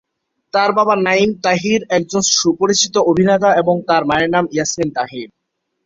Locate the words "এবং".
3.61-3.75